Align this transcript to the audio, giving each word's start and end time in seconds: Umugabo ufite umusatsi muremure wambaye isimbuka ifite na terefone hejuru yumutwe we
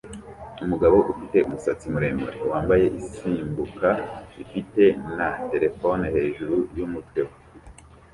Umugabo 0.63 0.97
ufite 1.11 1.37
umusatsi 1.47 1.85
muremure 1.93 2.37
wambaye 2.51 2.85
isimbuka 3.01 3.89
ifite 4.43 4.83
na 5.17 5.27
terefone 5.49 6.05
hejuru 6.15 6.55
yumutwe 6.77 7.19
we 7.27 7.35